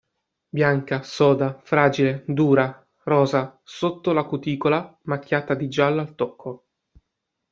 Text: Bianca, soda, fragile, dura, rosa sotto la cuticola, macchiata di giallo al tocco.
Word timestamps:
Bianca, 0.49 1.03
soda, 1.03 1.59
fragile, 1.61 2.23
dura, 2.25 2.87
rosa 3.03 3.61
sotto 3.63 4.13
la 4.13 4.23
cuticola, 4.23 4.97
macchiata 5.03 5.53
di 5.53 5.67
giallo 5.67 6.01
al 6.01 6.15
tocco. 6.15 6.65